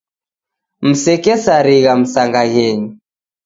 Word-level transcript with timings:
Msekesarigha 0.87 1.93
msangaghenyi 1.95 2.95